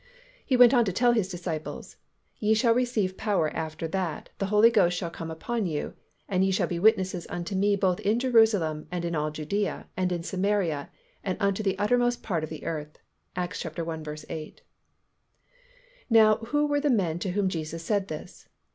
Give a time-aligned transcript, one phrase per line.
[0.43, 1.95] He went on to tell His disciples
[2.39, 5.93] "Ye shall receive power after that the Holy Ghost shall come upon you:
[6.27, 10.11] and ye shall be witnesses unto Me both in Jerusalem, and in all Judea, and
[10.11, 10.89] in Samaria,
[11.23, 12.97] and unto the uttermost part of the earth"
[13.35, 13.71] (Acts i.
[14.27, 14.61] 8).
[16.09, 18.49] Now who were the men to whom Jesus said this?